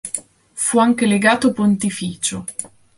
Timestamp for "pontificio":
1.53-2.45